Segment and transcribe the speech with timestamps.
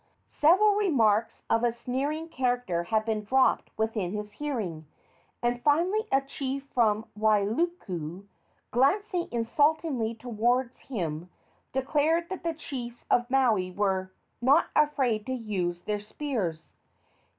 [0.25, 4.87] Several remarks of a sneering character had been dropped within his hearing,
[5.43, 8.23] and finally a chief from Wailuku,
[8.71, 11.29] glancing insultingly toward him,
[11.71, 14.11] declared that the chiefs of Maui were
[14.41, 16.73] "not afraid to use their spears."